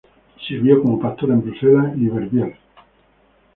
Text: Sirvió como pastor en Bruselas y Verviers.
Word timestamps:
Sirvió 0.47 0.81
como 0.81 0.99
pastor 0.99 1.29
en 1.29 1.43
Bruselas 1.43 1.93
y 1.95 2.07
Verviers. 2.09 2.57